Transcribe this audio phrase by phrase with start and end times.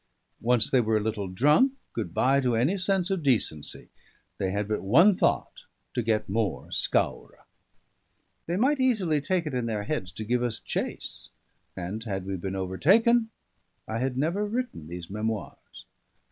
[0.41, 3.89] Once they were a little drunk, good bye to any sense or decency;
[4.39, 7.43] they had but the one thought, to get more scaura.
[8.47, 11.29] They might easily take it in their heads to give us chase,
[11.77, 13.29] and had we been overtaken,
[13.87, 15.85] I had never written these memoirs.